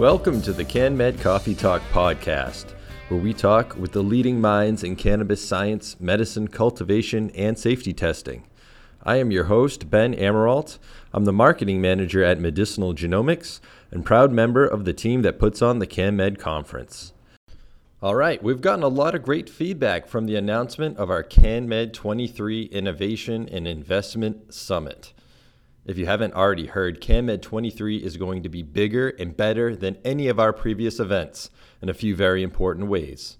[0.00, 2.70] Welcome to the CanMed Coffee Talk podcast,
[3.08, 8.44] where we talk with the leading minds in cannabis science, medicine, cultivation, and safety testing.
[9.02, 10.78] I am your host, Ben Amirault.
[11.12, 13.60] I'm the marketing manager at Medicinal Genomics
[13.90, 17.12] and proud member of the team that puts on the CanMed conference.
[18.00, 21.92] All right, we've gotten a lot of great feedback from the announcement of our CanMed
[21.92, 25.12] 23 Innovation and Investment Summit.
[25.90, 29.98] If you haven't already heard, CanMed 23 is going to be bigger and better than
[30.04, 31.50] any of our previous events
[31.82, 33.38] in a few very important ways.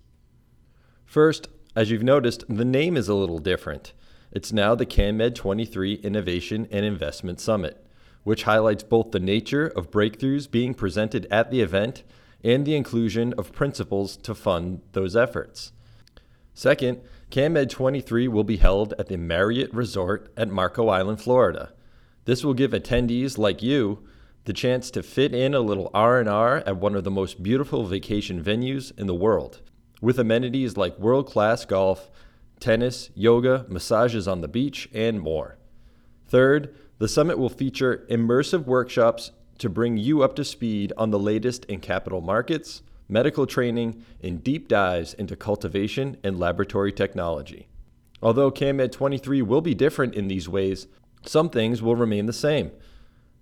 [1.05, 1.47] First,
[1.77, 3.93] as you've noticed, the name is a little different.
[4.33, 7.87] It's now the CanMed 23 Innovation and Investment Summit,
[8.25, 12.03] which highlights both the nature of breakthroughs being presented at the event
[12.43, 15.71] and the inclusion of principles to fund those efforts.
[16.53, 21.75] Second, CanMed 23 will be held at the Marriott Resort at Marco Island, Florida.
[22.31, 24.05] This will give attendees like you
[24.45, 28.41] the chance to fit in a little R&R at one of the most beautiful vacation
[28.41, 29.63] venues in the world,
[30.01, 32.09] with amenities like world-class golf,
[32.61, 35.59] tennis, yoga, massages on the beach, and more.
[36.29, 41.19] Third, the summit will feature immersive workshops to bring you up to speed on the
[41.19, 47.67] latest in capital markets, medical training, and deep dives into cultivation and laboratory technology.
[48.23, 50.87] Although CanMed 23 will be different in these ways,
[51.25, 52.71] some things will remain the same.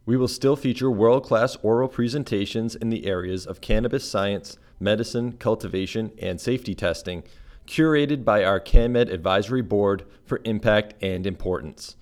[0.06, 5.32] We will still feature world class oral presentations in the areas of cannabis science, medicine,
[5.32, 7.24] cultivation, and safety testing,
[7.66, 11.96] curated by our CanMed Advisory Board for impact and importance.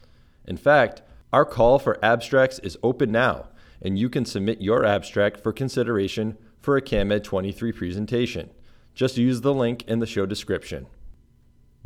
[0.47, 3.49] In fact, our call for abstracts is open now,
[3.83, 8.51] and you can submit your abstract for consideration for a CanMed 23 presentation.
[8.95, 10.87] Just use the link in the show description.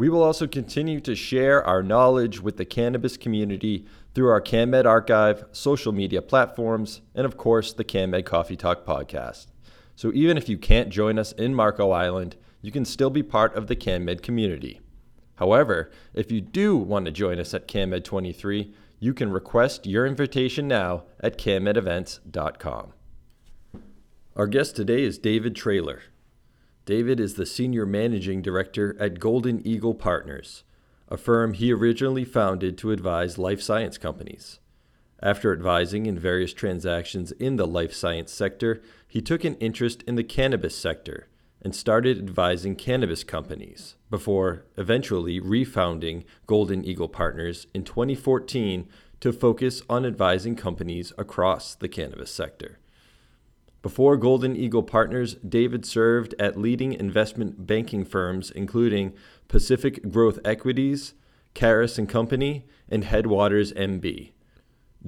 [0.00, 4.86] We will also continue to share our knowledge with the cannabis community through our CanMed
[4.86, 9.48] archive, social media platforms, and of course, the CanMed Coffee Talk podcast.
[9.96, 13.54] So even if you can't join us in Marco Island, you can still be part
[13.54, 14.80] of the CanMed community.
[15.34, 20.06] However, if you do want to join us at CanMed 23, you can request your
[20.06, 22.94] invitation now at canmedevents.com.
[24.34, 26.00] Our guest today is David Traylor.
[26.86, 30.64] David is the Senior Managing Director at Golden Eagle Partners,
[31.08, 34.60] a firm he originally founded to advise life science companies.
[35.22, 40.14] After advising in various transactions in the life science sector, he took an interest in
[40.14, 41.28] the cannabis sector
[41.60, 48.88] and started advising cannabis companies before eventually refounding Golden Eagle Partners in 2014
[49.20, 52.78] to focus on advising companies across the cannabis sector.
[53.82, 59.14] Before Golden Eagle Partners, David served at leading investment banking firms including
[59.48, 61.14] Pacific Growth Equities,
[61.54, 64.32] Caris and Company, and Headwaters MB.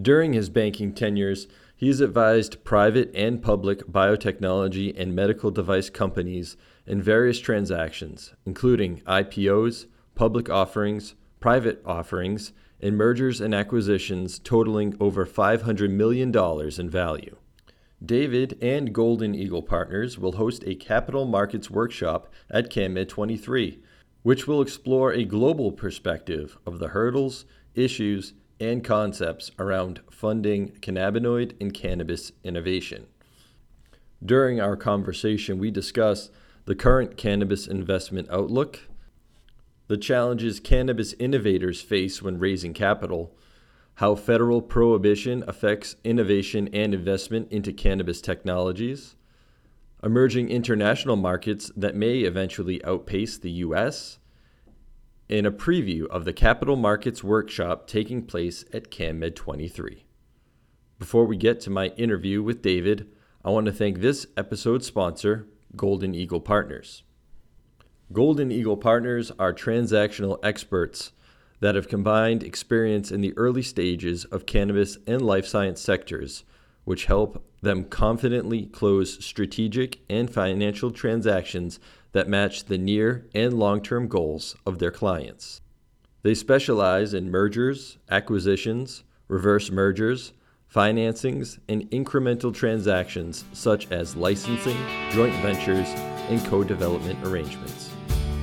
[0.00, 6.56] During his banking tenures, he has advised private and public biotechnology and medical device companies
[6.86, 15.26] in various transactions, including IPOs, public offerings, private offerings, and mergers and acquisitions totaling over
[15.26, 16.34] $500 million
[16.80, 17.36] in value.
[18.04, 23.78] David and Golden Eagle Partners will host a capital markets workshop at CanMed 23,
[24.22, 31.54] which will explore a global perspective of the hurdles, issues, and concepts around funding cannabinoid
[31.60, 33.06] and cannabis innovation.
[34.24, 36.30] During our conversation, we discuss
[36.64, 38.80] the current cannabis investment outlook,
[39.88, 43.36] the challenges cannabis innovators face when raising capital,
[43.96, 49.16] how federal prohibition affects innovation and investment into cannabis technologies,
[50.02, 54.18] emerging international markets that may eventually outpace the U.S.,
[55.30, 60.04] and a preview of the capital markets workshop taking place at CanMed 23.
[60.98, 63.08] Before we get to my interview with David,
[63.44, 67.02] I want to thank this episode's sponsor, Golden Eagle Partners.
[68.12, 71.12] Golden Eagle Partners are transactional experts
[71.62, 76.42] that have combined experience in the early stages of cannabis and life science sectors,
[76.82, 81.78] which help them confidently close strategic and financial transactions
[82.10, 85.60] that match the near and long term goals of their clients.
[86.24, 90.32] They specialize in mergers, acquisitions, reverse mergers,
[90.68, 94.78] financings, and incremental transactions such as licensing,
[95.12, 95.86] joint ventures,
[96.28, 97.91] and co development arrangements.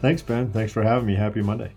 [0.00, 0.50] Thanks, Ben.
[0.52, 1.14] Thanks for having me.
[1.14, 1.72] Happy Monday.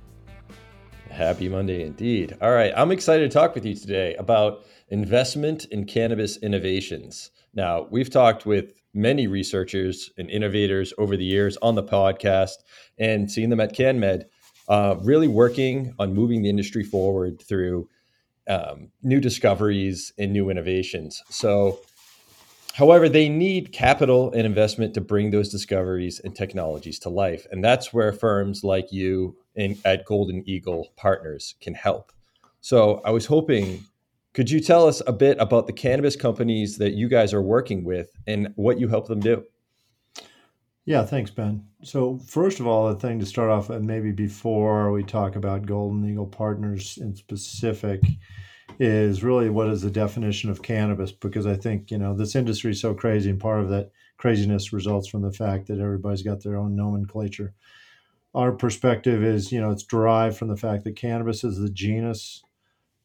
[1.09, 2.35] Happy Monday indeed.
[2.41, 7.31] All right, I'm excited to talk with you today about investment in cannabis innovations.
[7.53, 12.55] Now, we've talked with many researchers and innovators over the years on the podcast
[12.97, 14.25] and seen them at CanMed
[14.67, 17.89] uh, really working on moving the industry forward through
[18.47, 21.23] um, new discoveries and new innovations.
[21.29, 21.79] So,
[22.73, 27.47] however, they need capital and investment to bring those discoveries and technologies to life.
[27.51, 29.37] And that's where firms like you
[29.85, 32.11] at Golden Eagle Partners can help.
[32.61, 33.83] So, I was hoping
[34.33, 37.83] could you tell us a bit about the cannabis companies that you guys are working
[37.83, 39.43] with and what you help them do?
[40.85, 41.65] Yeah, thanks, Ben.
[41.81, 45.65] So, first of all, the thing to start off, and maybe before we talk about
[45.65, 48.01] Golden Eagle Partners in specific,
[48.79, 51.11] is really what is the definition of cannabis?
[51.11, 54.73] Because I think, you know, this industry is so crazy, and part of that craziness
[54.73, 57.53] results from the fact that everybody's got their own nomenclature.
[58.35, 62.42] Our perspective is, you know, it's derived from the fact that cannabis is the genus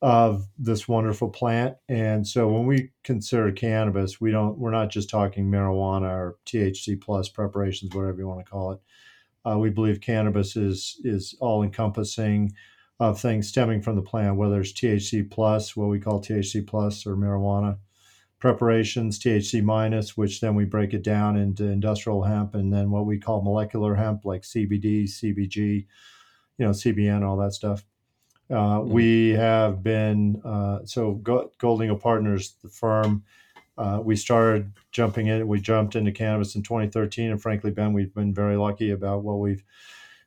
[0.00, 1.76] of this wonderful plant.
[1.88, 7.00] And so when we consider cannabis, we don't we're not just talking marijuana or THC
[7.00, 8.80] plus preparations, whatever you want to call it.
[9.44, 12.52] Uh, we believe cannabis is is all encompassing
[13.00, 17.06] of things stemming from the plant, whether it's THC plus, what we call THC plus
[17.06, 17.78] or marijuana
[18.40, 23.06] preparations, THC minus, which then we break it down into industrial hemp, and then what
[23.06, 25.86] we call molecular hemp, like CBD, CBG,
[26.58, 27.84] you know, CBN, all that stuff.
[28.50, 28.90] Uh, mm-hmm.
[28.90, 33.24] We have been uh, so Go- Golden Eagle Partners, the firm.
[33.76, 35.46] Uh, we started jumping in.
[35.46, 39.38] We jumped into cannabis in 2013, and frankly, Ben, we've been very lucky about what
[39.38, 39.62] we've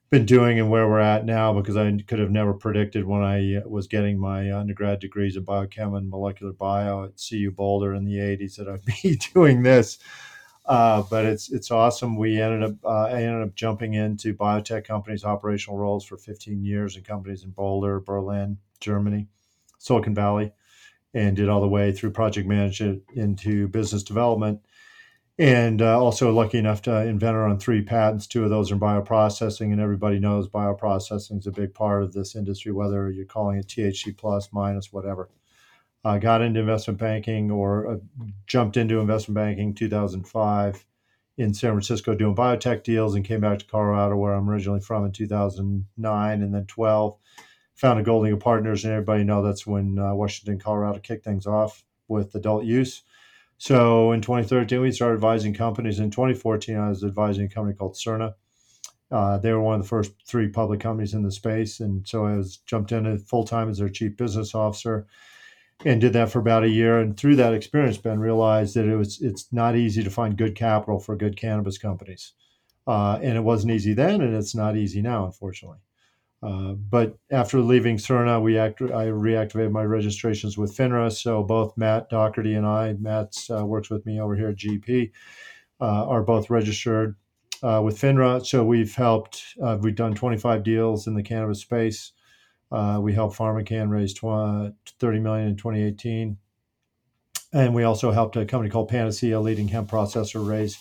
[0.09, 3.55] been doing and where we're at now because I could have never predicted when I
[3.55, 8.03] uh, was getting my undergrad degrees in biochem and molecular bio at CU Boulder in
[8.03, 9.99] the 80s that I'd be doing this.
[10.65, 12.15] Uh, but it's it's awesome.
[12.15, 16.63] We ended up uh, I ended up jumping into biotech companies, operational roles for 15
[16.63, 19.27] years in companies in Boulder, Berlin, Germany,
[19.79, 20.53] Silicon Valley,
[21.13, 24.61] and did all the way through project management into business development.
[25.39, 28.27] And uh, also lucky enough to inventor on three patents.
[28.27, 32.13] Two of those are in bioprocessing, and everybody knows bioprocessing is a big part of
[32.13, 35.29] this industry, whether you're calling it THC plus, minus, whatever
[36.03, 37.97] uh, got into investment banking or uh,
[38.47, 40.85] jumped into investment banking 2005
[41.37, 45.05] in San Francisco doing biotech deals and came back to Colorado where I'm originally from
[45.05, 47.17] in 2009 and then 12
[47.75, 52.35] founded Golding Partners and everybody know that's when uh, Washington Colorado kicked things off with
[52.35, 53.03] adult use.
[53.57, 55.99] So in 2013 we started advising companies.
[55.99, 58.33] In 2014 I was advising a company called Surna.
[59.11, 62.25] Uh, they were one of the first three public companies in the space and so
[62.25, 65.05] I was jumped in full time as their chief business officer
[65.85, 66.99] and did that for about a year.
[66.99, 70.55] And through that experience, Ben realized that it was it's not easy to find good
[70.55, 72.33] capital for good cannabis companies,
[72.87, 75.79] uh, and it wasn't easy then, and it's not easy now, unfortunately.
[76.43, 81.11] Uh, but after leaving Surna, we act, I reactivated my registrations with FINRA.
[81.11, 85.11] So both Matt Doherty and I, Matt uh, works with me over here at GP,
[85.79, 87.15] uh, are both registered
[87.61, 88.43] uh, with FINRA.
[88.43, 92.11] So we've helped, uh, we've done 25 deals in the cannabis space.
[92.71, 96.37] Uh, we helped PharmaCann raise 20, 30 million in 2018.
[97.53, 100.77] And we also helped a company called Panacea, a leading hemp processor, raise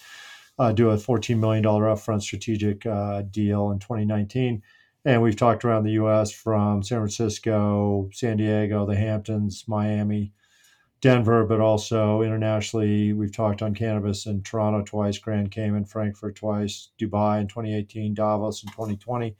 [0.58, 4.62] uh, do a $14 million upfront strategic uh, deal in 2019.
[5.06, 6.30] And we've talked around the U.S.
[6.30, 10.34] from San Francisco, San Diego, the Hamptons, Miami,
[11.00, 13.14] Denver, but also internationally.
[13.14, 18.62] We've talked on cannabis in Toronto twice, Grand Cayman, Frankfurt twice, Dubai in 2018, Davos
[18.62, 19.34] in 2020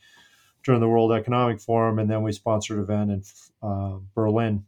[0.64, 3.22] during the World Economic Forum, and then we sponsored an event in
[3.62, 4.64] uh, Berlin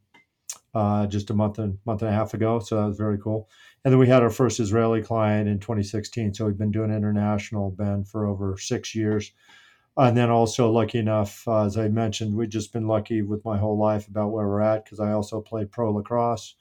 [0.74, 2.58] uh, just a month and month and a half ago.
[2.58, 3.48] So that was very cool.
[3.84, 6.34] And then we had our first Israeli client in 2016.
[6.34, 9.32] So we've been doing international Ben for over six years.
[9.96, 13.58] And then also lucky enough, uh, as I mentioned, we've just been lucky with my
[13.58, 16.54] whole life about where we're at because I also played pro lacrosse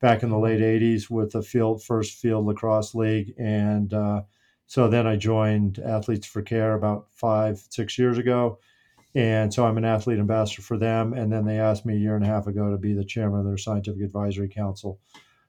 [0.00, 4.22] back in the late 80s with the field first field lacrosse league and uh,
[4.66, 8.58] so then I joined Athletes for Care about five, six years ago.
[9.14, 11.12] And so I'm an athlete ambassador for them.
[11.12, 13.40] And then they asked me a year and a half ago to be the chairman
[13.40, 14.98] of their scientific advisory council.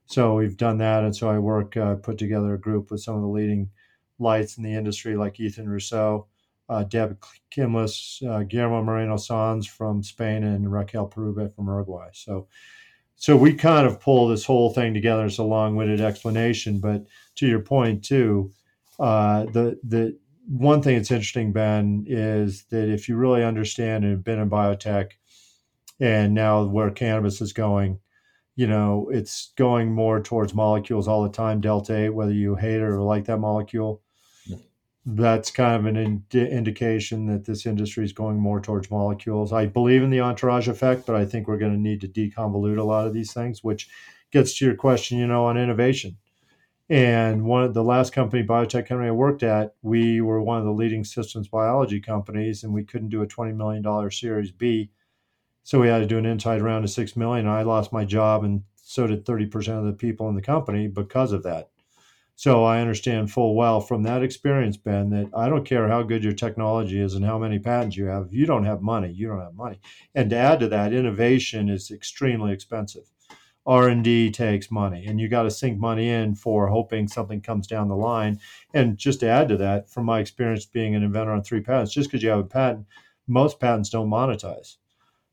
[0.05, 1.03] So we've done that.
[1.03, 3.71] And so I work, uh, put together a group with some of the leading
[4.19, 6.27] lights in the industry, like Ethan Russo,
[6.69, 7.19] uh, Deb
[7.51, 12.09] Kimless, uh, Guillermo Moreno Sanz from Spain, and Raquel Peyraube from Uruguay.
[12.13, 12.47] So,
[13.15, 15.25] so we kind of pull this whole thing together.
[15.25, 17.05] It's a long-winded explanation, but
[17.35, 18.51] to your point too,
[18.99, 24.13] uh, the the one thing that's interesting, Ben, is that if you really understand and
[24.13, 25.11] have been in biotech,
[25.99, 27.99] and now where cannabis is going,
[28.55, 32.75] you know, it's going more towards molecules all the time, delta eight, whether you hate
[32.75, 34.01] it or like that molecule.
[35.07, 39.53] that's kind of an ind- indication that this industry is going more towards molecules.
[39.53, 42.79] I believe in the entourage effect, but I think we're going to need to deconvolute
[42.79, 43.87] a lot of these things, which
[44.31, 46.17] gets to your question, you know, on innovation.
[46.89, 50.65] And one of the last company, biotech company I worked at, we were one of
[50.65, 54.91] the leading systems biology companies, and we couldn't do a twenty million dollar Series B,
[55.63, 57.47] so we had to do an inside round of six million.
[57.47, 60.87] I lost my job, and so did thirty percent of the people in the company
[60.87, 61.71] because of that.
[62.35, 66.23] So I understand full well from that experience, Ben, that I don't care how good
[66.23, 68.31] your technology is and how many patents you have.
[68.31, 69.79] You don't have money, you don't have money.
[70.13, 73.09] And to add to that, innovation is extremely expensive.
[73.65, 77.87] R&D takes money and you got to sink money in for hoping something comes down
[77.87, 78.39] the line.
[78.73, 81.93] And just to add to that, from my experience being an inventor on three patents,
[81.93, 82.85] just because you have a patent,
[83.27, 84.75] most patents don't monetize.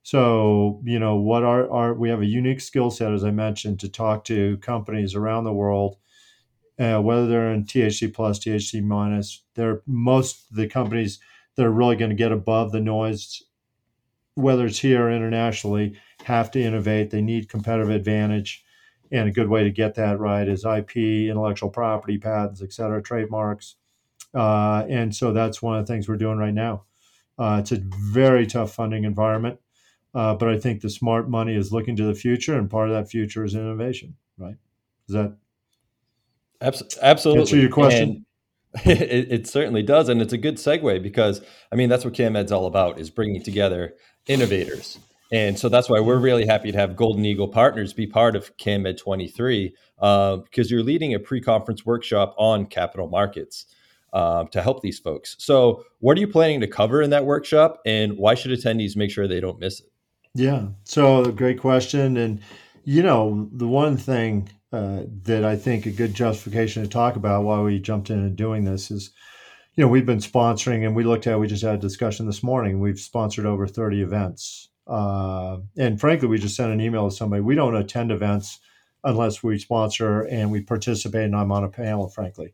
[0.02, 3.80] So, you know, what are, are we have a unique skill set, as I mentioned,
[3.80, 5.96] to talk to companies around the world
[6.78, 9.44] uh, whether they're in THC plus, THC minus.
[9.54, 11.20] They're most the companies
[11.56, 13.42] that are really going to get above the noise,
[14.34, 17.10] whether it's here or internationally, have to innovate.
[17.10, 18.64] They need competitive advantage.
[19.10, 23.02] And a good way to get that right is IP, intellectual property, patents, et cetera,
[23.02, 23.76] trademarks.
[24.34, 26.84] Uh, and so that's one of the things we're doing right now.
[27.38, 27.80] Uh, it's a
[28.12, 29.58] very tough funding environment,
[30.14, 32.94] uh, but I think the smart money is looking to the future, and part of
[32.94, 34.16] that future is innovation.
[34.38, 34.56] Right?
[35.08, 35.36] Is that
[36.60, 37.40] absolutely.
[37.40, 38.26] Answer your question.
[38.86, 42.50] It, it, certainly does, and it's a good segue because I mean that's what CanMed's
[42.50, 43.92] all about is bringing together
[44.26, 44.98] innovators,
[45.32, 48.56] and so that's why we're really happy to have Golden Eagle Partners be part of
[48.58, 53.66] CanMed 23 uh, because you're leading a pre-conference workshop on capital markets
[54.12, 55.36] uh, to help these folks.
[55.38, 59.10] So, what are you planning to cover in that workshop, and why should attendees make
[59.10, 59.86] sure they don't miss it?
[60.34, 62.40] Yeah, so great question, and
[62.84, 67.44] you know the one thing uh, that I think a good justification to talk about
[67.44, 69.10] why we jumped into doing this is,
[69.74, 72.42] you know, we've been sponsoring and we looked at, we just had a discussion this
[72.42, 72.80] morning.
[72.80, 74.68] We've sponsored over 30 events.
[74.86, 77.40] Uh, and frankly, we just sent an email to somebody.
[77.40, 78.58] We don't attend events
[79.04, 82.52] unless we sponsor and we participate and I'm on a panel, frankly.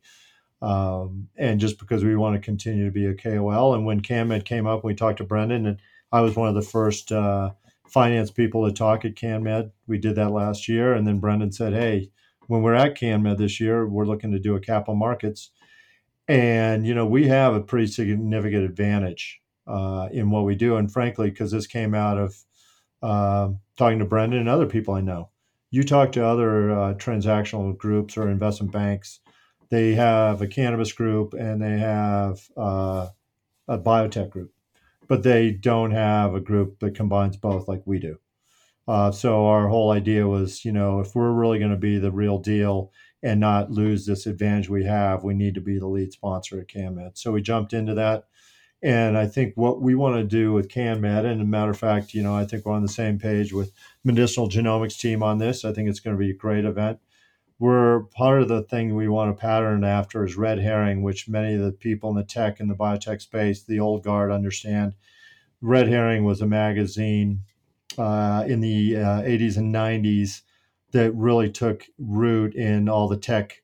[0.62, 3.74] Um, and just because we want to continue to be a KOL.
[3.74, 5.78] And when CanMed came up, we talked to Brendan, and
[6.10, 7.50] I was one of the first uh,
[7.86, 9.70] finance people to talk at CanMed.
[9.86, 12.10] We did that last year, and then Brendan said, "Hey,
[12.48, 15.50] when we're at CanMed this year, we're looking to do a capital markets,
[16.28, 20.76] and you know we have a pretty significant advantage uh, in what we do.
[20.76, 22.36] And frankly, because this came out of
[23.02, 25.30] uh, talking to Brendan and other people I know,
[25.70, 29.20] you talk to other uh, transactional groups or investment banks,
[29.70, 33.08] they have a cannabis group and they have uh,
[33.66, 34.52] a biotech group
[35.08, 38.18] but they don't have a group that combines both like we do.
[38.86, 42.12] Uh, so our whole idea was, you know, if we're really going to be the
[42.12, 46.12] real deal and not lose this advantage we have, we need to be the lead
[46.12, 47.18] sponsor at CanMed.
[47.18, 48.26] So we jumped into that.
[48.80, 52.14] And I think what we want to do with CanMed, and a matter of fact,
[52.14, 53.72] you know, I think we're on the same page with
[54.04, 55.64] medicinal genomics team on this.
[55.64, 57.00] I think it's going to be a great event.
[57.58, 61.54] We're part of the thing we want to pattern after is red herring, which many
[61.54, 64.94] of the people in the tech and the biotech space, the old guard, understand.
[65.60, 67.40] Red Herring was a magazine
[67.96, 70.42] uh, in the uh, 80s and 90s
[70.92, 73.62] that really took root in all the tech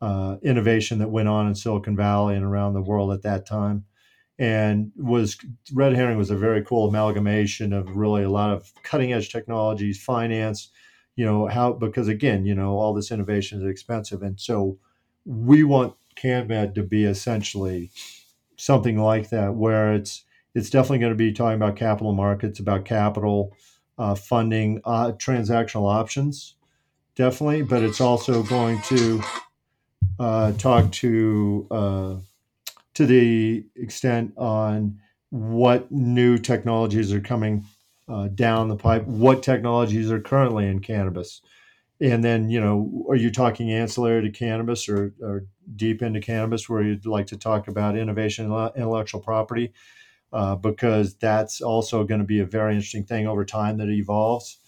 [0.00, 3.84] uh, innovation that went on in Silicon Valley and around the world at that time.
[4.38, 5.38] And was
[5.72, 10.02] Red Herring was a very cool amalgamation of really a lot of cutting edge technologies,
[10.02, 10.70] finance,
[11.16, 14.78] you know how because again you know all this innovation is expensive and so
[15.24, 17.90] we want CanMed to be essentially
[18.56, 22.84] something like that where it's it's definitely going to be talking about capital markets about
[22.84, 23.56] capital
[23.98, 26.54] uh, funding uh, transactional options
[27.14, 29.22] definitely but it's also going to
[30.18, 32.16] uh, talk to uh,
[32.94, 34.98] to the extent on
[35.30, 37.64] what new technologies are coming
[38.08, 41.42] uh, down the pipe, what technologies are currently in cannabis.
[42.00, 46.68] And then, you know, are you talking ancillary to cannabis or, or deep into cannabis
[46.68, 49.72] where you'd like to talk about innovation intellectual property?
[50.32, 54.58] Uh, because that's also going to be a very interesting thing over time that evolves.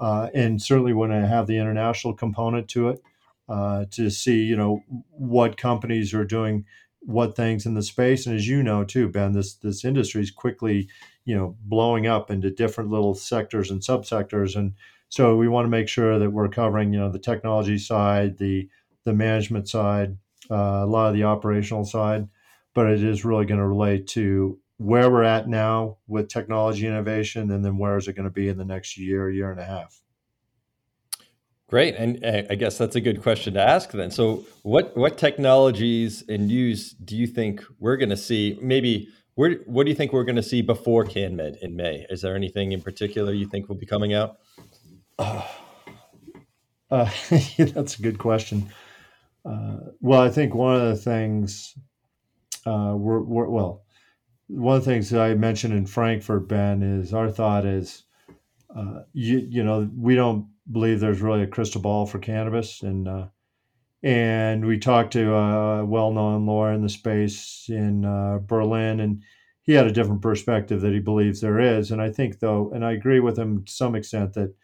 [0.00, 3.02] Uh, and certainly when I have the international component to it,
[3.48, 6.64] uh, to see, you know, what companies are doing
[7.00, 8.26] what things in the space.
[8.26, 10.88] And as you know too, Ben, this this industry is quickly
[11.28, 14.72] you know blowing up into different little sectors and subsectors and
[15.10, 18.66] so we want to make sure that we're covering you know the technology side the
[19.04, 20.16] the management side
[20.50, 22.26] uh, a lot of the operational side
[22.74, 27.50] but it is really going to relate to where we're at now with technology innovation
[27.50, 29.64] and then where is it going to be in the next year year and a
[29.64, 30.00] half
[31.68, 34.10] Great, and I guess that's a good question to ask then.
[34.10, 38.58] So, what what technologies and news do you think we're going to see?
[38.62, 42.06] Maybe where, what do you think we're going to see before CanMed in May?
[42.10, 44.38] Is there anything in particular you think will be coming out?
[45.18, 45.42] Uh,
[46.90, 47.10] uh,
[47.58, 48.70] that's a good question.
[49.44, 51.74] Uh, well, I think one of the things
[52.64, 53.84] uh, we're, we're, well,
[54.48, 58.04] one of the things that I mentioned in Frankfurt, Ben, is our thought is,
[58.74, 63.08] uh, you you know, we don't believe there's really a crystal ball for cannabis, and
[63.08, 63.26] uh,
[64.02, 69.22] and we talked to a well-known lawyer in the space in uh, Berlin, and
[69.62, 71.90] he had a different perspective that he believes there is.
[71.90, 74.54] And I think though, and I agree with him to some extent that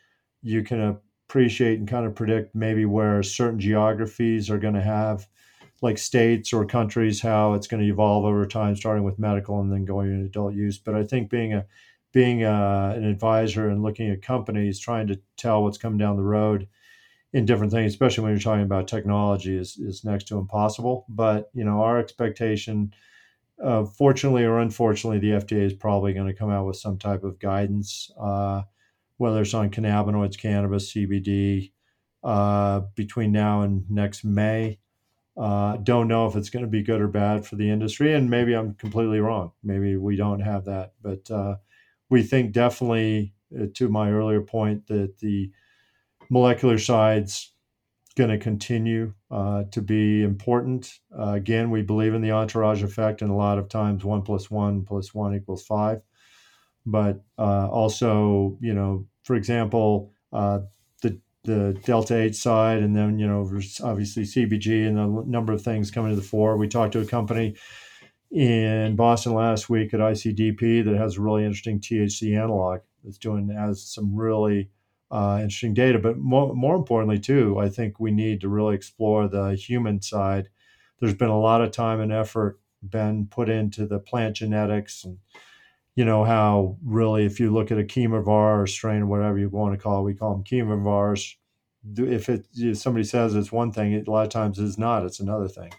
[0.42, 0.98] you can
[1.28, 5.26] appreciate and kind of predict maybe where certain geographies are going to have
[5.84, 9.72] like states or countries how it's going to evolve over time starting with medical and
[9.72, 11.64] then going into adult use but i think being a
[12.12, 16.16] being a, uh, an advisor and looking at companies trying to tell what's coming down
[16.16, 16.68] the road
[17.32, 21.50] in different things especially when you're talking about technology is, is next to impossible but
[21.54, 22.92] you know our expectation
[23.62, 27.22] uh, fortunately or unfortunately the fda is probably going to come out with some type
[27.22, 28.62] of guidance uh,
[29.16, 31.72] whether it's on cannabinoids, cannabis, CBD,
[32.22, 34.78] uh, between now and next May.
[35.36, 38.30] Uh, don't know if it's going to be good or bad for the industry, and
[38.30, 39.52] maybe I'm completely wrong.
[39.62, 41.56] Maybe we don't have that, but uh,
[42.08, 45.50] we think definitely, uh, to my earlier point, that the
[46.30, 47.52] molecular side's
[48.16, 51.00] going to continue uh, to be important.
[51.16, 54.50] Uh, again, we believe in the entourage effect, and a lot of times one plus
[54.50, 56.00] one plus one equals five
[56.86, 60.12] but uh, also, you know, for example,
[61.44, 63.40] the Delta Eight side, and then you know,
[63.82, 66.56] obviously CBG and a number of things coming to the fore.
[66.56, 67.54] We talked to a company
[68.30, 73.48] in Boston last week at ICDP that has a really interesting THC analog that's doing
[73.50, 74.70] has some really
[75.10, 75.98] uh, interesting data.
[75.98, 80.48] But more, more importantly, too, I think we need to really explore the human side.
[80.98, 85.18] There's been a lot of time and effort been put into the plant genetics and
[85.94, 89.48] you know how really if you look at a chemovar or strain or whatever you
[89.48, 91.34] want to call it, we call them chemovars.
[91.96, 95.04] If it if somebody says it's one thing, it, a lot of times it's not.
[95.04, 95.72] It's another thing.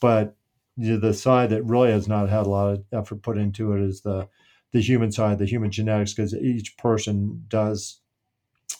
[0.00, 0.36] But
[0.76, 4.02] the side that really has not had a lot of effort put into it is
[4.02, 4.28] the
[4.72, 8.00] the human side, the human genetics, because each person does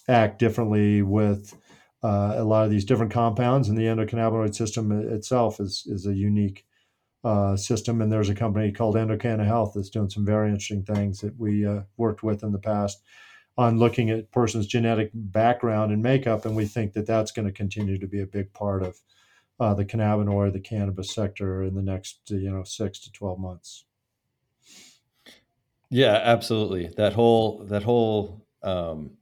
[0.06, 1.54] act differently with
[2.02, 6.14] uh, a lot of these different compounds, and the endocannabinoid system itself is is a
[6.14, 6.64] unique
[7.28, 8.00] uh, system.
[8.00, 11.66] And there's a company called Endocanna Health that's doing some very interesting things that we
[11.66, 13.02] uh, worked with in the past
[13.58, 16.46] on looking at person's genetic background and makeup.
[16.46, 18.96] And we think that that's going to continue to be a big part of
[19.60, 23.84] uh, the cannabinoid, the cannabis sector in the next, you know, six to 12 months.
[25.90, 26.86] Yeah, absolutely.
[26.96, 29.18] That whole, that whole um,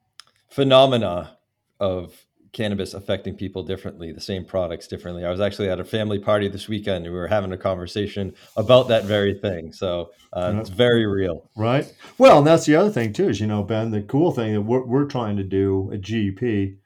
[0.49, 1.39] phenomena
[1.81, 2.26] of
[2.57, 5.27] cannabis affecting people differently, the same products differently.
[5.27, 8.35] I was actually at a family party this weekend and we were having a conversation
[8.57, 9.75] about that very thing.
[9.75, 11.51] So uh, it's very real.
[11.55, 11.93] Right.
[12.17, 14.63] Well, and that's the other thing too, is, you know, Ben, the cool thing that
[14.63, 16.79] we're, we're trying to do at GEP,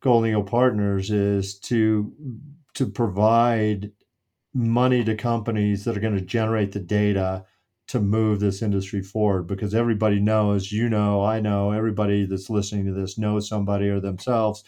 [0.00, 2.12] Golden Eagle Partners, is to,
[2.74, 3.92] to provide
[4.52, 7.44] money to companies that are going to generate the data
[7.86, 12.86] to move this industry forward because everybody knows, you know, I know, everybody that's listening
[12.86, 14.64] to this knows somebody or themselves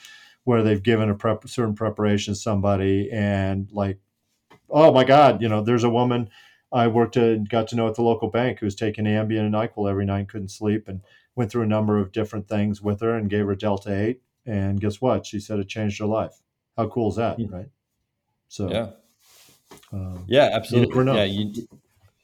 [0.49, 3.99] where they've given a prep, certain preparation to somebody and like,
[4.71, 6.31] oh my God, you know, there's a woman
[6.73, 9.91] I worked and got to know at the local bank who's taking Ambien and NyQuil
[9.91, 11.03] every night, couldn't sleep, and
[11.35, 14.23] went through a number of different things with her and gave her Delta 8.
[14.47, 15.27] And guess what?
[15.27, 16.41] She said it changed her life.
[16.79, 17.55] How cool is that, mm-hmm.
[17.55, 17.69] right?
[18.49, 18.89] So, yeah.
[19.93, 20.97] Um, yeah, absolutely.
[20.97, 21.69] You yeah, you,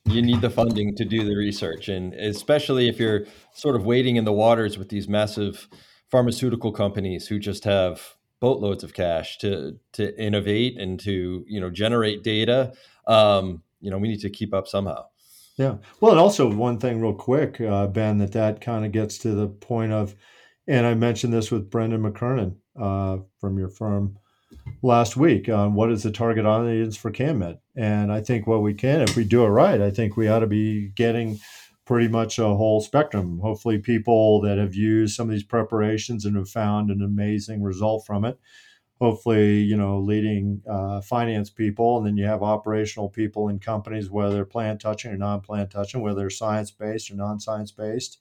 [0.06, 1.90] you need the funding to do the research.
[1.90, 5.68] And especially if you're sort of wading in the waters with these massive
[6.10, 11.70] pharmaceutical companies who just have boatloads of cash to to innovate and to you know
[11.70, 12.72] generate data.
[13.06, 15.04] Um, you know, we need to keep up somehow.
[15.56, 15.76] Yeah.
[16.00, 19.30] Well, and also one thing, real quick, uh, Ben, that that kind of gets to
[19.30, 20.14] the point of,
[20.66, 24.18] and I mentioned this with Brendan McKernan uh, from your firm
[24.82, 28.74] last week on what is the target audience for CanMed, and I think what we
[28.74, 31.38] can, if we do it right, I think we ought to be getting
[31.85, 33.38] pretty much a whole spectrum.
[33.40, 38.07] Hopefully, people that have used some of these preparations and have found an amazing result
[38.07, 38.38] from it.
[39.01, 44.11] Hopefully, you know, leading uh, finance people, and then you have operational people in companies,
[44.11, 47.73] whether they're plant touching or non plant touching, whether they're science based or non science
[47.73, 48.18] based.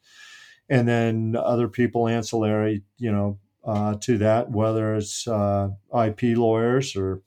[0.69, 6.95] And then other people ancillary, you know, uh, to that, whether it's uh, IP lawyers
[6.95, 7.21] or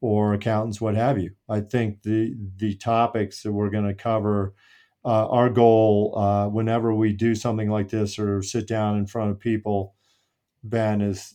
[0.00, 1.30] or accountants, what have you.
[1.48, 4.54] I think the the topics that we're going to cover
[5.04, 9.30] uh, our goal uh, whenever we do something like this or sit down in front
[9.30, 9.94] of people,
[10.62, 11.34] Ben, is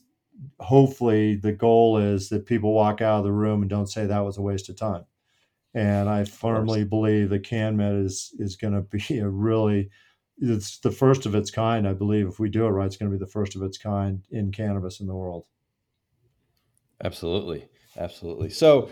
[0.60, 4.26] hopefully the goal is that people walk out of the room and don't say that
[4.26, 5.06] was a waste of time.
[5.74, 9.90] And I firmly believe that CanMed is is going to be a really
[10.40, 11.88] it's the first of its kind.
[11.88, 13.78] I believe if we do it right, it's going to be the first of its
[13.78, 15.46] kind in cannabis in the world.
[17.04, 18.50] Absolutely, absolutely.
[18.50, 18.90] So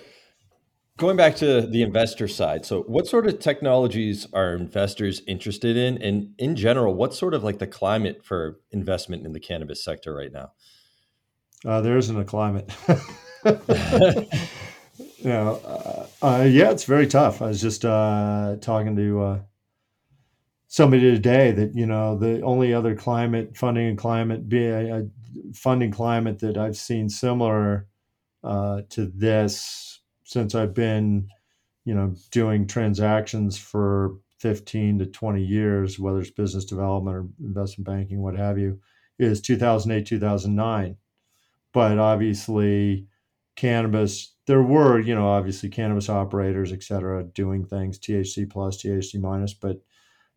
[0.98, 6.02] Going back to the investor side, so what sort of technologies are investors interested in?
[6.02, 10.16] And in general, what's sort of like the climate for investment in the cannabis sector
[10.16, 10.54] right now?
[11.66, 12.72] Uh, there isn't a climate.
[13.46, 17.42] you know, uh, uh, yeah, it's very tough.
[17.42, 19.40] I was just uh, talking to uh,
[20.68, 25.08] somebody today that you know the only other climate funding and climate be a
[25.54, 27.88] funding climate that I've seen similar
[28.46, 29.95] uh, to this
[30.26, 31.30] since I've been,
[31.86, 37.86] you know, doing transactions for 15 to 20 years, whether it's business development or investment
[37.86, 38.82] banking, what have you,
[39.18, 40.98] is 2008, 2009.
[41.72, 43.08] But obviously,
[43.56, 49.22] cannabis, there were, you know, obviously cannabis operators, et cetera, doing things THC plus, THC
[49.22, 49.54] minus.
[49.54, 49.82] But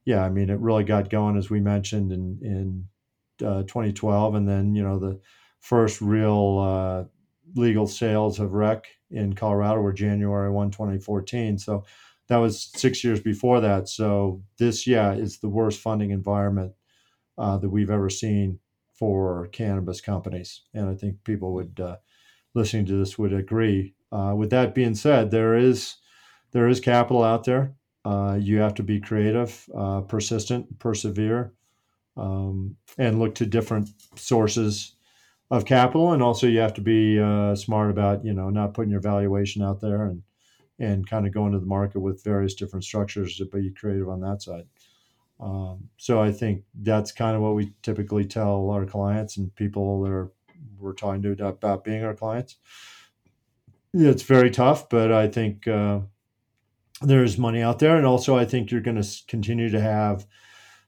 [0.05, 4.35] yeah, I mean, it really got going, as we mentioned, in, in uh, 2012.
[4.35, 5.19] And then, you know, the
[5.61, 7.05] first real uh,
[7.55, 11.59] legal sales of rec in Colorado were January 1, 2014.
[11.59, 11.85] So
[12.29, 13.89] that was six years before that.
[13.89, 16.73] So this, yeah, is the worst funding environment
[17.37, 18.59] uh, that we've ever seen
[18.93, 20.63] for cannabis companies.
[20.75, 21.97] And I think people would, uh,
[22.55, 23.95] listening to this, would agree.
[24.11, 25.97] Uh, with that being said, there is
[26.53, 27.75] there is capital out there.
[28.05, 31.53] Uh, you have to be creative, uh, persistent, persevere,
[32.17, 34.95] um, and look to different sources
[35.51, 38.91] of capital, and also you have to be uh, smart about you know not putting
[38.91, 40.23] your valuation out there and
[40.79, 44.21] and kind of going to the market with various different structures to be creative on
[44.21, 44.65] that side.
[45.41, 50.03] Um, so I think that's kind of what we typically tell our clients and people
[50.03, 50.33] that are,
[50.79, 52.57] we're talking to about being our clients.
[53.93, 56.01] It's very tough, but I think uh,
[57.03, 60.27] there's money out there, and also I think you're going to continue to have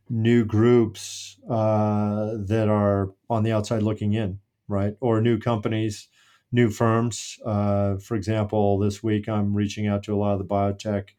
[0.09, 4.39] new groups uh, that are on the outside looking in
[4.71, 4.95] right?
[5.01, 6.09] Or new companies,
[6.53, 7.39] new firms.
[7.45, 11.11] Uh, for example, this week I'm reaching out to a lot of the biotech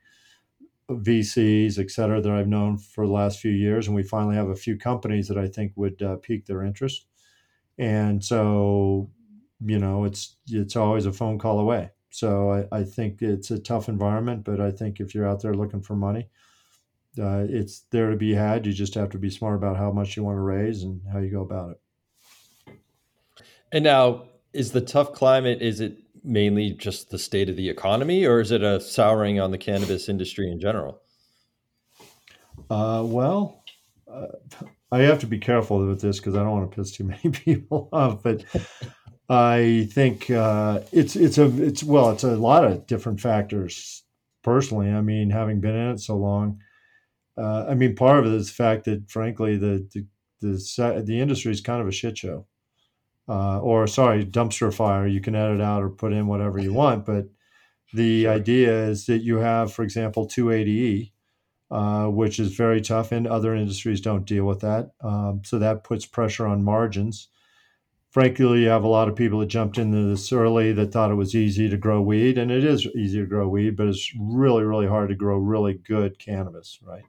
[0.90, 3.88] VCs, et cetera, that I've known for the last few years.
[3.88, 7.08] And we finally have a few companies that I think would uh, pique their interest.
[7.78, 9.12] And so,
[9.66, 11.92] you know, it's it's always a phone call away.
[12.12, 15.54] So I, I think it's a tough environment, but I think if you're out there
[15.54, 16.30] looking for money,
[17.20, 18.66] uh, it's there to be had.
[18.66, 21.20] You just have to be smart about how much you want to raise and how
[21.20, 21.82] you go about it.
[23.72, 25.62] And now, is the tough climate?
[25.62, 29.52] Is it mainly just the state of the economy, or is it a souring on
[29.52, 31.02] the cannabis industry in general?
[32.70, 33.64] Uh, well,
[34.12, 34.28] uh,
[34.92, 37.30] I have to be careful with this because I don't want to piss too many
[37.30, 38.44] people off, but
[39.30, 44.04] I think uh, it's it's a it's well, it's a lot of different factors.
[44.44, 46.60] Personally, I mean, having been in it so long,
[47.38, 50.06] uh, I mean, part of it is the fact that, frankly, the the
[50.42, 52.48] the, the industry is kind of a shit show
[53.28, 55.08] uh, or sorry, dumpster fire.
[55.08, 57.28] You can edit out or put in whatever you want, but
[57.94, 58.32] the sure.
[58.32, 61.12] idea is that you have, for example, 280E,
[61.70, 64.92] uh, which is very tough, and other industries don't deal with that.
[65.02, 67.28] Um, so that puts pressure on margins.
[68.10, 71.16] Frankly, you have a lot of people that jumped into this early that thought it
[71.16, 74.64] was easy to grow weed, and it is easy to grow weed, but it's really,
[74.64, 77.04] really hard to grow really good cannabis, right?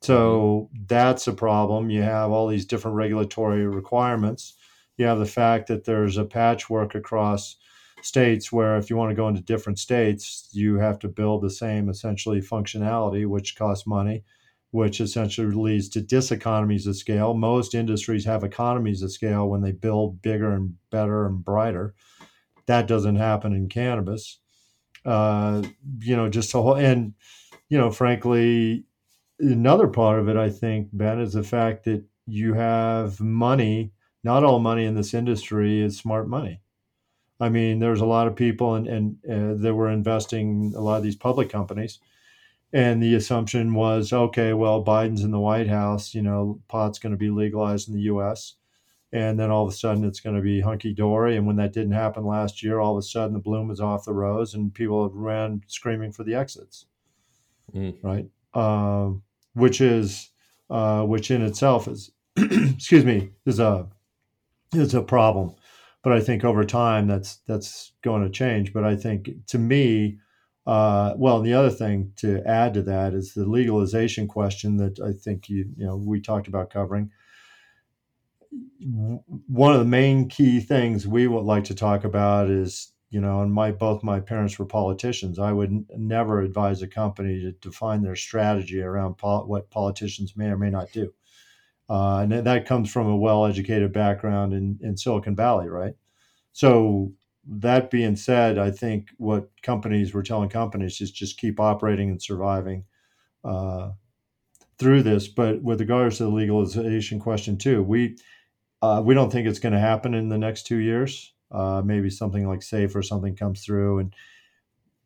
[0.00, 0.84] So mm-hmm.
[0.88, 1.90] that's a problem.
[1.90, 4.54] You have all these different regulatory requirements
[5.00, 7.56] you have the fact that there's a patchwork across
[8.02, 11.50] states where if you want to go into different states, you have to build the
[11.50, 14.22] same essentially functionality, which costs money,
[14.72, 17.32] which essentially leads to diseconomies of scale.
[17.32, 21.94] Most industries have economies of scale when they build bigger and better and brighter.
[22.66, 24.38] That doesn't happen in cannabis.
[25.04, 25.62] Uh,
[26.00, 27.14] you know, just a whole, and,
[27.70, 28.84] you know, frankly,
[29.38, 34.44] another part of it, I think, Ben, is the fact that you have money not
[34.44, 36.60] all money in this industry is smart money.
[37.40, 40.98] I mean, there's a lot of people and, and uh, that were investing a lot
[40.98, 41.98] of these public companies.
[42.72, 47.12] And the assumption was, okay, well, Biden's in the White House, you know, pot's going
[47.12, 48.56] to be legalized in the US.
[49.12, 51.36] And then all of a sudden it's going to be hunky dory.
[51.36, 54.04] And when that didn't happen last year, all of a sudden the bloom is off
[54.04, 56.86] the rose and people ran screaming for the exits.
[57.74, 57.96] Mm.
[58.02, 58.26] Right.
[58.54, 59.12] Uh,
[59.54, 60.30] which is,
[60.68, 63.88] uh, which in itself is, excuse me, is a
[64.74, 65.54] is a problem.
[66.02, 68.72] But I think over time that's that's going to change.
[68.72, 70.18] But I think to me,
[70.66, 75.12] uh, well, the other thing to add to that is the legalization question that I
[75.12, 77.10] think you you know we talked about covering.
[79.48, 83.42] one of the main key things we would like to talk about is you know
[83.42, 87.52] and my both my parents were politicians i would n- never advise a company to
[87.52, 91.12] define their strategy around pol- what politicians may or may not do
[91.90, 95.94] uh, and that comes from a well-educated background in, in silicon valley right
[96.52, 97.12] so
[97.46, 102.22] that being said i think what companies were telling companies is just keep operating and
[102.22, 102.84] surviving
[103.44, 103.90] uh,
[104.78, 108.16] through this but with regards to the legalization question too we
[108.82, 111.34] uh, we don't think it's going to happen in the next two years.
[111.50, 114.14] Uh, maybe something like SAFE or something comes through, and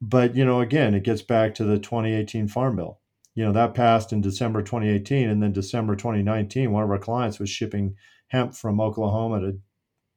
[0.00, 3.00] but you know, again, it gets back to the 2018 Farm Bill.
[3.34, 7.38] You know that passed in December 2018, and then December 2019, one of our clients
[7.38, 7.96] was shipping
[8.28, 9.58] hemp from Oklahoma to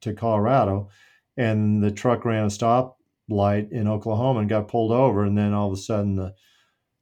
[0.02, 0.90] to Colorado,
[1.36, 2.98] and the truck ran a stop
[3.30, 6.34] light in Oklahoma and got pulled over, and then all of a sudden the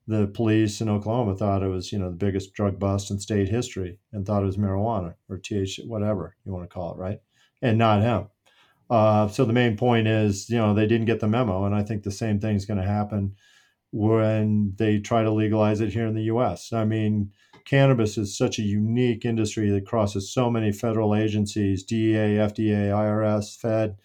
[0.07, 3.49] the police in Oklahoma thought it was, you know, the biggest drug bust in state
[3.49, 7.19] history and thought it was marijuana or THC, whatever you want to call it, right?
[7.63, 8.29] And not hemp.
[8.87, 11.81] Uh, so the main point is, you know, they didn't get the memo, and I
[11.81, 13.35] think the same thing is going to happen
[13.95, 16.73] when they try to legalize it here in the U.S.
[16.73, 17.31] I mean,
[17.63, 23.57] cannabis is such a unique industry that crosses so many federal agencies: DEA, FDA, IRS,
[23.57, 23.95] Fed.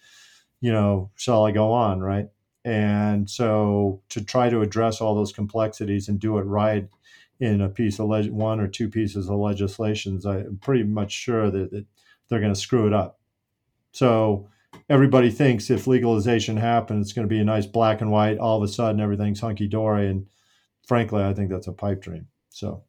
[0.61, 2.27] You know, shall I go on, right?
[2.63, 6.87] And so to try to address all those complexities and do it right
[7.41, 11.51] in a piece of leg- one or two pieces of legislations, I'm pretty much sure
[11.51, 11.85] that, that
[12.29, 13.19] they're going to screw it up.
[13.91, 14.47] So
[14.89, 18.37] everybody thinks if legalization happens, it's going to be a nice black and white.
[18.37, 20.27] All of a sudden, everything's hunky dory, and
[20.87, 22.27] frankly, I think that's a pipe dream.
[22.49, 22.83] So,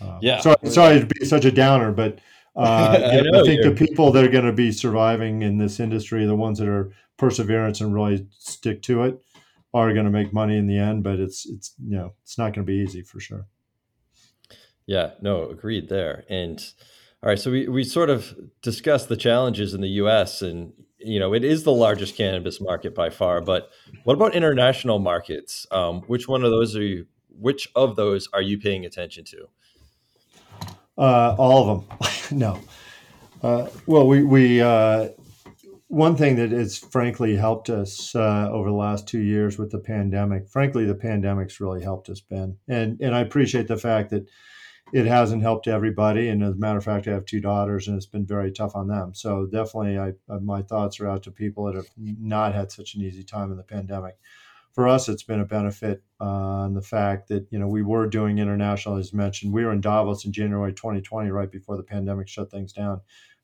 [0.00, 0.40] uh, yeah.
[0.40, 2.18] Sorry, sorry to be such a downer, but
[2.56, 5.80] uh, I, know, I, think the people that are going to be surviving in this
[5.80, 9.20] industry, the ones that are perseverance and really stick to it,
[9.72, 11.02] are going to make money in the end.
[11.02, 13.46] But it's it's you know it's not going to be easy for sure.
[14.86, 16.24] Yeah, no, agreed there.
[16.28, 16.64] And
[17.24, 20.42] all right, so we we sort of discussed the challenges in the U.S.
[20.42, 23.40] and you know it is the largest cannabis market by far.
[23.40, 23.70] But
[24.02, 25.66] what about international markets?
[25.70, 27.06] Um, which one of those are you?
[27.30, 29.48] Which of those are you paying attention to?
[30.98, 31.98] Uh, all of them.
[32.38, 32.60] no.
[33.42, 35.08] Uh, well, we we uh,
[35.88, 39.80] one thing that has frankly helped us uh, over the last two years with the
[39.80, 40.46] pandemic.
[40.50, 44.28] Frankly, the pandemic's really helped us, Ben, and and I appreciate the fact that
[44.92, 46.28] it hasn't helped everybody.
[46.28, 48.76] And as a matter of fact, I have two daughters, and it's been very tough
[48.76, 49.14] on them.
[49.14, 53.02] So definitely, I my thoughts are out to people that have not had such an
[53.02, 54.16] easy time in the pandemic
[54.74, 58.08] for us, it's been a benefit on uh, the fact that you know we were
[58.08, 59.52] doing international, as mentioned.
[59.52, 63.00] We were in Davos in January 2020, right before the pandemic shut things down.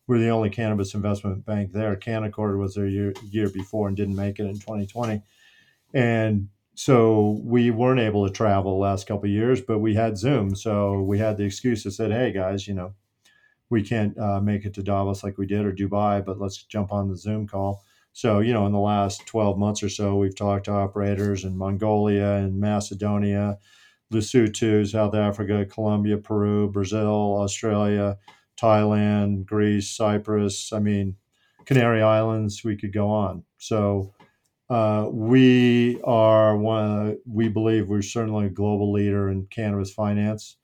[0.09, 1.95] We we're the only cannabis investment bank there.
[1.95, 5.23] Canaccord was there year year before and didn't make it in 2020,
[5.95, 6.49] and
[6.81, 9.61] so we weren't able to travel the last couple of years.
[9.61, 12.95] But we had Zoom, so we had the excuse that said, "Hey guys, you know,
[13.69, 16.91] we can't uh, make it to Davos like we did or Dubai, but let's jump
[16.91, 20.35] on the Zoom call." So, you know, in the last 12 months or so, we've
[20.35, 23.59] talked to operators in Mongolia and Macedonia,
[24.11, 28.17] Lesotho, South Africa, Colombia, Peru, Brazil, Australia,
[28.59, 30.73] Thailand, Greece, Cyprus.
[30.73, 31.17] I mean,
[31.67, 33.45] Canary Islands, we could go on.
[33.59, 34.15] So,
[34.71, 40.57] uh, we are one, we believe we're certainly a global leader in cannabis finance.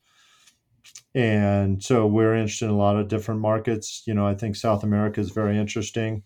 [1.14, 4.04] And so we're interested in a lot of different markets.
[4.06, 6.22] You know, I think South America is very interesting.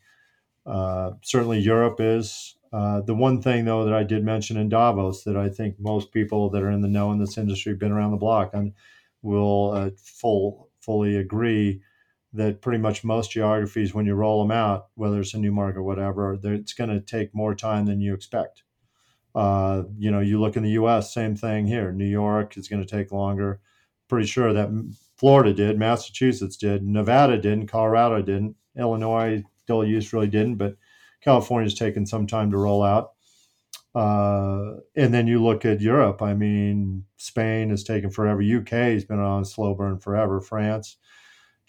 [0.67, 2.57] Uh, certainly, Europe is.
[2.73, 6.13] Uh, the one thing, though, that I did mention in Davos that I think most
[6.13, 8.75] people that are in the know in this industry, been around the block, and
[9.23, 11.83] will uh, full fully agree
[12.33, 15.81] that pretty much most geographies, when you roll them out, whether it's a new market
[15.81, 18.63] or whatever, it's going to take more time than you expect.
[19.35, 21.93] Uh, you know, you look in the U.S., same thing here.
[21.93, 23.61] New York is going to take longer.
[24.09, 24.71] Pretty sure that
[25.17, 30.77] Florida did, Massachusetts did, Nevada didn't, Colorado didn't, Illinois adult use really didn't, but
[31.21, 33.13] California's taken some time to roll out.
[33.95, 36.23] Uh, and then you look at Europe.
[36.23, 38.41] I mean, Spain has taken forever.
[38.41, 40.41] UK has been on a slow burn forever.
[40.41, 40.97] France,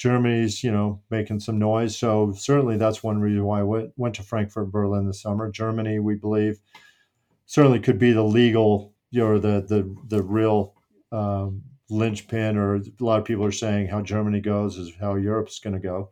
[0.02, 1.98] Germany's, you know, making some noise.
[1.98, 5.52] So certainly that's one reason why I went, went to Frankfurt, Berlin this summer.
[5.52, 6.60] Germany, we believe,
[7.46, 10.74] certainly could be the legal, you know, the the the real
[11.12, 12.58] um, linchpin.
[12.58, 15.80] Or a lot of people are saying how Germany goes is how Europe's going to
[15.80, 16.10] go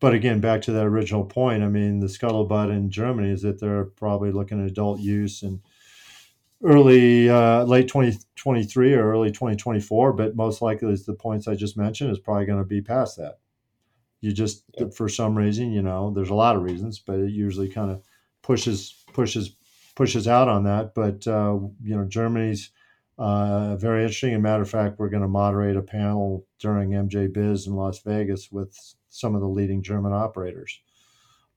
[0.00, 3.60] but again, back to that original point, I mean, the scuttlebutt in Germany is that
[3.60, 5.60] they're probably looking at adult use and
[6.62, 7.88] early, uh, late
[8.38, 10.12] 2023 or early 2024.
[10.14, 13.16] But most likely, as the points I just mentioned, is probably going to be past
[13.18, 13.38] that.
[14.20, 14.86] You just, yeah.
[14.96, 18.02] for some reason, you know, there's a lot of reasons, but it usually kind of
[18.42, 19.56] pushes, pushes,
[19.94, 20.94] pushes out on that.
[20.94, 22.70] But, uh, you know, Germany's
[23.18, 24.32] Uh, very interesting.
[24.32, 27.74] As a matter of fact, we're going to moderate a panel during MJ Biz in
[27.74, 28.72] Las Vegas with
[29.08, 30.80] some of the leading German operators.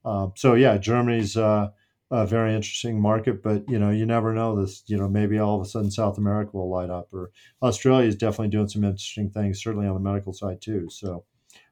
[0.04, 1.70] Uh, so yeah, Germany's uh,
[2.12, 4.84] a very interesting market, but you know you never know this.
[4.88, 7.32] You know maybe all of a sudden South America will light up, or
[7.63, 10.89] Australia is definitely doing some interesting things, certainly on the medical side too.
[10.89, 11.24] So,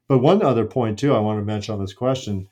[0.08, 2.48] but one other point too I want to mention on this question,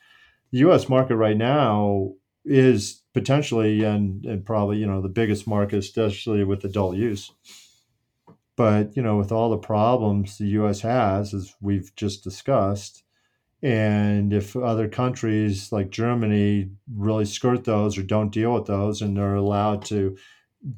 [0.53, 0.88] the U.S.
[0.88, 2.12] market right now
[2.44, 7.33] is potentially and, and probably you know the biggest market, especially with adult use.
[8.55, 10.83] But you know, with all the problems the U.S.
[10.83, 13.03] has, as we've just discussed,
[13.62, 19.16] and if other countries like Germany really skirt those or don't deal with those, and
[19.16, 20.16] they're allowed to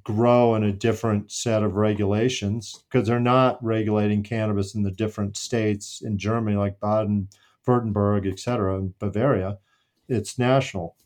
[0.03, 5.37] grow in a different set of regulations because they're not regulating cannabis in the different
[5.37, 7.29] states in Germany, like Baden,
[7.67, 9.59] Württemberg, et cetera, and Bavaria.
[10.09, 10.97] It's national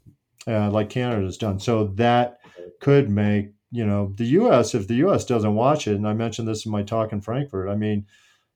[0.46, 1.58] uh, like Canada's done.
[1.58, 2.38] So that
[2.80, 4.74] could make you know the U.S.
[4.74, 5.24] if the U.S.
[5.24, 7.68] doesn't watch it, and I mentioned this in my talk in Frankfurt.
[7.68, 8.06] I mean,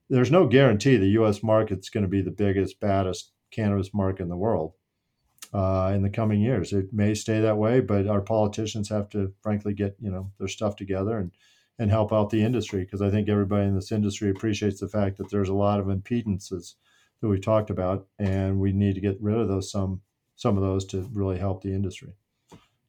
[0.08, 1.42] there's no guarantee the U.S.
[1.42, 4.74] market's going to be the biggest, baddest cannabis market in the world
[5.52, 6.72] uh, in the coming years.
[6.72, 10.48] It may stay that way, but our politicians have to, frankly, get you know their
[10.48, 11.32] stuff together and
[11.78, 15.16] and help out the industry because I think everybody in this industry appreciates the fact
[15.18, 16.74] that there's a lot of impedances
[17.20, 20.02] that we talked about, and we need to get rid of those some
[20.36, 22.14] some of those to really help the industry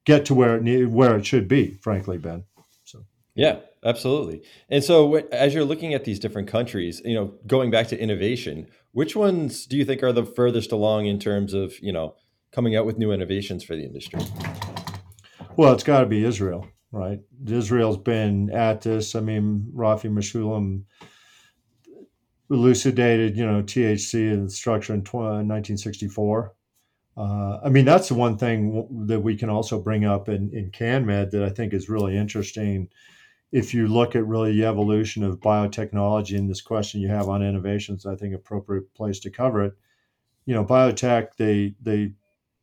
[0.09, 1.77] get to where it need, where it should be.
[1.81, 2.43] Frankly, Ben.
[3.39, 4.41] Yeah, absolutely.
[4.69, 8.67] And so as you're looking at these different countries, you know, going back to innovation,
[8.91, 12.15] which ones do you think are the furthest along in terms of you know
[12.51, 14.19] coming out with new innovations for the industry?
[15.55, 17.21] Well, it's got to be Israel, right?
[17.47, 19.15] Israel's been at this.
[19.15, 20.83] I mean, Rafi Mechoulam
[22.51, 26.53] elucidated, you know, THC and structure in 1964.
[27.15, 30.71] Uh, I mean, that's the one thing that we can also bring up in, in
[30.71, 32.89] CanMed that I think is really interesting.
[33.51, 37.41] If you look at really the evolution of biotechnology and this question you have on
[37.41, 39.73] innovations, I think appropriate place to cover it.
[40.45, 42.13] You know, biotech, they they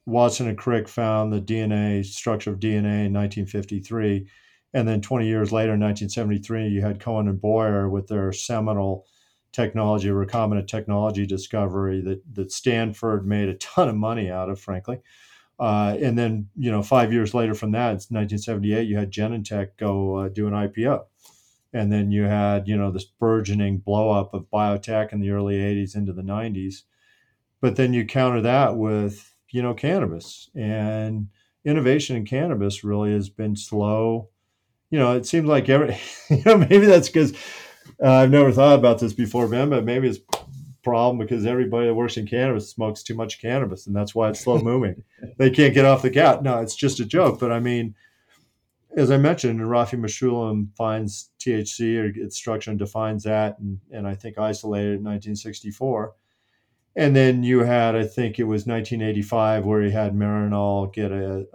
[0.07, 4.29] Watson and Crick found the DNA structure of DNA in 1953,
[4.73, 9.07] and then 20 years later, in 1973, you had Cohen and Boyer with their seminal
[9.53, 15.01] technology, recombinant technology discovery that that Stanford made a ton of money out of, frankly.
[15.59, 19.71] Uh, and then, you know, five years later from that, it's 1978, you had Genentech
[19.79, 21.05] go uh, do an IPO.
[21.73, 25.57] And then you had, you know, this burgeoning blow up of biotech in the early
[25.57, 26.83] 80s into the 90s.
[27.61, 30.51] But then you counter that with, you know, cannabis.
[30.55, 31.29] And
[31.65, 34.29] innovation in cannabis really has been slow.
[34.91, 35.99] You know, it seems like every,
[36.31, 37.33] you know, maybe that's because
[38.03, 40.21] uh, I've never thought about this before, Ben, but maybe it's
[40.87, 44.39] problem because everybody that works in cannabis smokes too much cannabis, and that's why it's
[44.39, 45.03] slow moving.
[45.37, 46.45] they can't get off the cat.
[46.45, 47.41] No, it's just a joke.
[47.41, 47.97] But I mean,
[48.97, 54.07] as I mentioned, Rafi Mechoulam finds THC or its structure and defines that, and, and
[54.07, 56.15] I think isolated in 1964.
[56.95, 61.47] And then you had, I think it was 1985, where he had Marinol get a,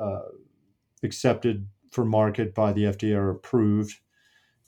[1.03, 3.97] accepted for market by the FDA or approved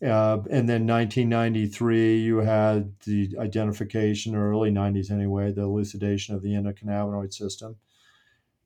[0.04, 6.42] uh, and then 1993, you had the identification, or early 90s anyway, the elucidation of
[6.42, 7.78] the endocannabinoid system.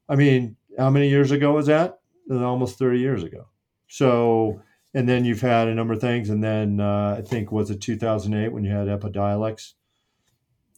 [0.09, 1.99] I mean, how many years ago was that?
[2.31, 3.47] Almost 30 years ago.
[3.87, 4.61] So,
[4.93, 6.29] and then you've had a number of things.
[6.29, 9.73] And then uh, I think, was it 2008 when you had Epidiolex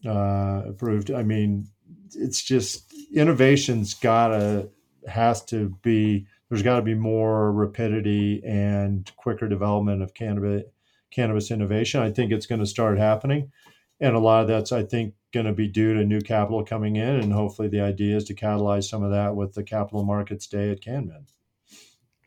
[0.06, 1.10] uh, approved?
[1.12, 1.67] I mean,
[2.15, 4.69] it's just innovation's gotta,
[5.08, 10.63] has to be there's got to be more rapidity and quicker development of cannabis
[11.12, 12.01] cannabis innovation.
[12.01, 13.51] I think it's going to start happening,
[13.99, 16.95] and a lot of that's I think going to be due to new capital coming
[16.95, 20.47] in, and hopefully the idea is to catalyze some of that with the capital markets
[20.47, 21.27] day at CanMed.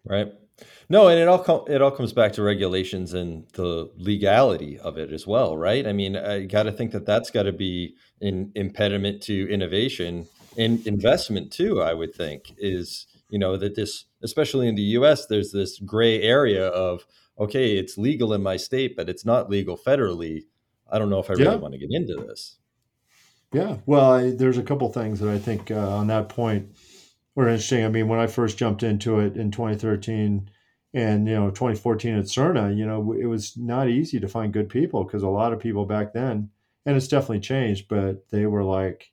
[0.05, 0.33] Right.
[0.89, 4.99] No, and it all com- it all comes back to regulations and the legality of
[4.99, 5.87] it as well, right?
[5.87, 10.29] I mean, I got to think that that's got to be an impediment to innovation
[10.57, 11.81] and investment too.
[11.81, 16.21] I would think is you know that this especially in the us there's this gray
[16.21, 17.07] area of
[17.39, 20.43] okay it's legal in my state but it's not legal federally.
[20.91, 21.55] I don't know if i really yeah.
[21.55, 22.59] want to get into this.
[23.51, 23.79] Yeah.
[23.87, 26.77] Well I, there's a couple things that i think uh, on that point
[27.35, 27.85] were interesting.
[27.85, 30.51] I mean when i first jumped into it in 2013
[30.95, 34.69] and you know 2014 at Surna, you know it was not easy to find good
[34.69, 36.51] people because a lot of people back then
[36.85, 39.11] and it's definitely changed but they were like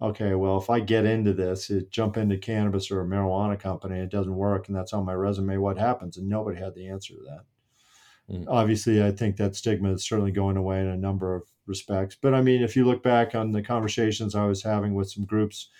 [0.00, 3.98] okay, well, if I get into this, it, jump into cannabis or a marijuana company,
[3.98, 6.16] it doesn't work, and that's on my resume, what happens?
[6.16, 8.34] And nobody had the answer to that.
[8.34, 8.44] Mm.
[8.48, 12.16] Obviously, I think that stigma is certainly going away in a number of respects.
[12.20, 15.24] But I mean, if you look back on the conversations I was having with some
[15.24, 15.70] groups,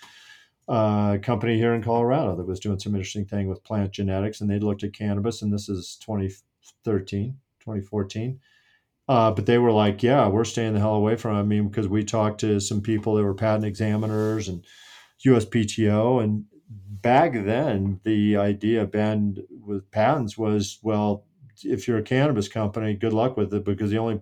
[0.67, 4.49] uh, company here in Colorado that was doing some interesting thing with plant genetics, and
[4.49, 8.39] they looked at cannabis, and this is 2013, 2014.
[9.09, 11.39] Uh, but they were like, yeah, we're staying the hell away from it.
[11.39, 14.63] I mean, because we talked to some people that were patent examiners and
[15.25, 16.23] USPTO.
[16.23, 21.25] And back then, the idea banned with patents was, well,
[21.63, 24.21] if you're a cannabis company, good luck with it because the only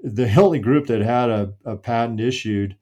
[0.00, 2.76] the only group that had a, a patent issued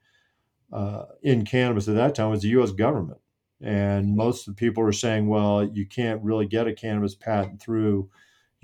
[0.74, 2.72] uh, in cannabis at that time was the U.S.
[2.72, 3.20] government,
[3.62, 7.62] and most of the people were saying, well, you can't really get a cannabis patent
[7.62, 8.10] through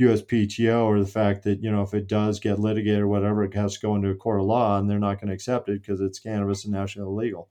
[0.01, 3.55] USPTO or the fact that, you know, if it does get litigated or whatever, it
[3.55, 5.82] has to go into a court of law and they're not going to accept it
[5.82, 7.48] because it's cannabis and national illegal.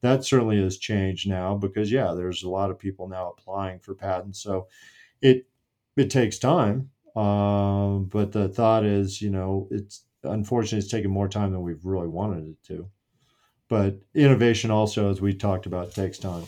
[0.00, 3.94] That certainly has changed now because, yeah, there's a lot of people now applying for
[3.94, 4.42] patents.
[4.42, 4.68] So
[5.20, 5.46] it,
[5.96, 6.90] it takes time.
[7.14, 11.84] Um, but the thought is, you know, it's unfortunately it's taken more time than we've
[11.84, 12.88] really wanted it to.
[13.68, 16.44] But innovation also, as we talked about, takes time.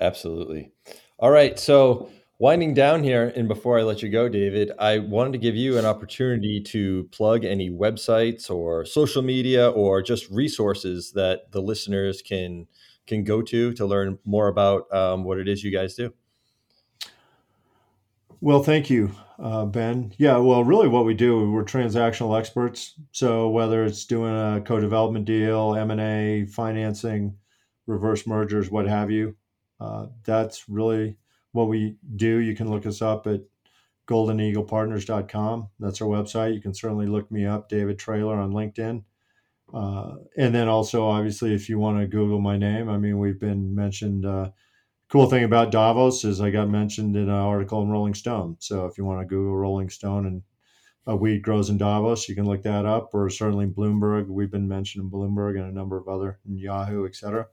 [0.00, 0.72] Absolutely.
[1.18, 1.58] All right.
[1.58, 2.10] So
[2.44, 5.78] winding down here, and before I let you go, David, I wanted to give you
[5.78, 12.20] an opportunity to plug any websites or social media or just resources that the listeners
[12.20, 12.66] can
[13.06, 16.12] can go to to learn more about um, what it is you guys do.
[18.42, 20.12] Well, thank you, uh, Ben.
[20.18, 22.92] Yeah, well, really, what we do, we're transactional experts.
[23.12, 27.38] So whether it's doing a co-development deal, M and A, financing,
[27.86, 29.34] reverse mergers, what have you,
[29.80, 31.16] uh, that's really
[31.54, 32.38] what we do.
[32.38, 33.40] You can look us up at
[34.08, 35.68] goldeneaglepartners.com.
[35.78, 36.54] That's our website.
[36.54, 39.04] You can certainly look me up, David Trailer, on LinkedIn.
[39.72, 43.38] Uh, and then also, obviously, if you want to Google my name, I mean, we've
[43.38, 44.26] been mentioned.
[44.26, 44.50] Uh,
[45.08, 48.56] cool thing about Davos is I got mentioned in an article in Rolling Stone.
[48.58, 50.42] So if you want to Google Rolling Stone and
[51.06, 53.10] a weed grows in Davos, you can look that up.
[53.14, 54.26] Or certainly Bloomberg.
[54.26, 57.46] We've been mentioned in Bloomberg and a number of other Yahoo, et cetera.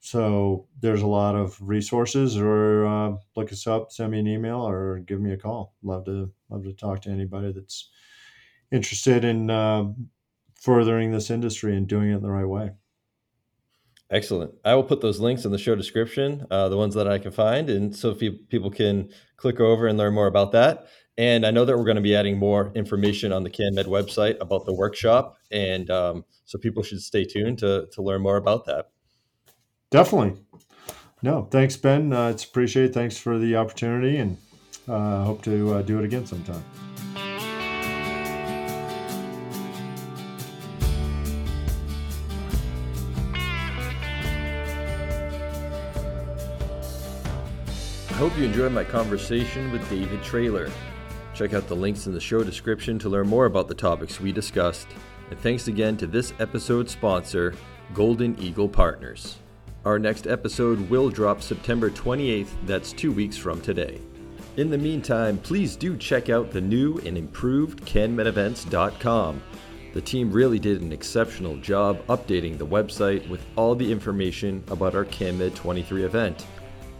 [0.00, 4.66] So there's a lot of resources, or uh, look us up, send me an email,
[4.66, 5.74] or give me a call.
[5.82, 7.90] Love to love to talk to anybody that's
[8.70, 9.84] interested in uh,
[10.54, 12.70] furthering this industry and doing it the right way.
[14.10, 14.54] Excellent.
[14.64, 17.30] I will put those links in the show description, uh, the ones that I can
[17.30, 20.86] find, and so people can click over and learn more about that.
[21.18, 24.36] And I know that we're going to be adding more information on the CanMed website
[24.40, 28.64] about the workshop, and um, so people should stay tuned to to learn more about
[28.66, 28.92] that.
[29.90, 30.40] Definitely.
[31.22, 32.12] No, thanks, Ben.
[32.12, 32.94] Uh, it's appreciated.
[32.94, 34.36] Thanks for the opportunity, and
[34.86, 36.62] uh, hope to uh, do it again sometime.
[48.10, 50.70] I hope you enjoyed my conversation with David Trailer.
[51.34, 54.32] Check out the links in the show description to learn more about the topics we
[54.32, 54.88] discussed.
[55.30, 57.54] And thanks again to this episode's sponsor,
[57.94, 59.38] Golden Eagle Partners.
[59.88, 64.02] Our next episode will drop September 28th, that's two weeks from today.
[64.58, 69.42] In the meantime, please do check out the new and improved canmedevents.com.
[69.94, 74.94] The team really did an exceptional job updating the website with all the information about
[74.94, 76.46] our CanMed 23 event.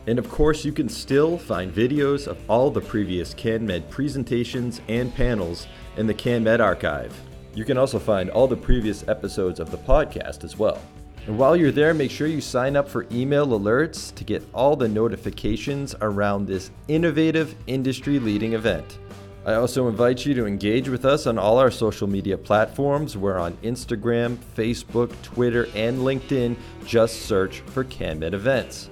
[0.07, 5.15] And of course, you can still find videos of all the previous CanMed presentations and
[5.15, 5.67] panels
[5.99, 7.15] in the CanMed archive.
[7.53, 10.81] You can also find all the previous episodes of the podcast as well.
[11.29, 14.77] And while you're there, make sure you sign up for email alerts to get all
[14.77, 18.99] the notifications around this innovative industry leading event.
[19.45, 23.15] I also invite you to engage with us on all our social media platforms.
[23.15, 26.57] We're on Instagram, Facebook, Twitter, and LinkedIn.
[26.87, 28.89] Just search for CanMed Events.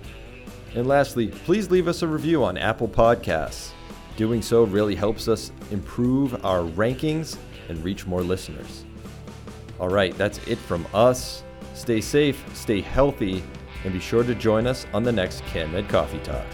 [0.74, 3.70] And lastly, please leave us a review on Apple Podcasts.
[4.18, 7.38] Doing so really helps us improve our rankings
[7.70, 8.84] and reach more listeners.
[9.80, 11.42] All right, that's it from us.
[11.76, 13.44] Stay safe, stay healthy,
[13.84, 16.46] and be sure to join us on the next CanMed Coffee Talk.